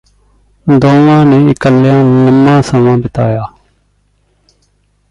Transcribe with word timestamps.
ਦੋਵਾਂ 0.67 1.25
ਨੇ 1.25 1.51
ਇਕੱਲਿਆਂ 1.51 2.03
ਲੰਮਾ 2.25 2.61
ਸਮਾਂ 2.61 2.97
ਬਿਤਾਇਆ 2.97 3.45